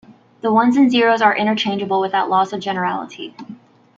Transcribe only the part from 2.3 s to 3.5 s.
of generality.